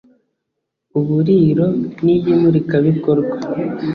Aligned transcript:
uburiro 0.99 1.67
n’iy’imurikabikorwa 2.03 3.35